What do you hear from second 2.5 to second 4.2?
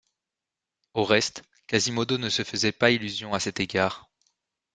pas illusion à cet égard.